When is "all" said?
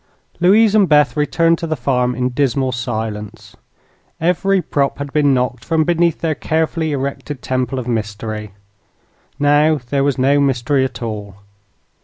11.03-11.35